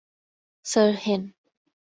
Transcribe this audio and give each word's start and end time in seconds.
Sir 0.63 0.93
Hen. 0.93 1.35